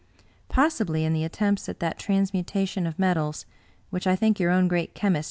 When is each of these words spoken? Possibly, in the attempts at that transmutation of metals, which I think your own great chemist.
Possibly, 0.49 1.05
in 1.05 1.13
the 1.13 1.23
attempts 1.23 1.69
at 1.69 1.79
that 1.79 1.99
transmutation 1.99 2.87
of 2.87 2.97
metals, 2.97 3.45
which 3.91 4.07
I 4.07 4.15
think 4.15 4.39
your 4.39 4.49
own 4.49 4.67
great 4.67 4.95
chemist. 4.95 5.19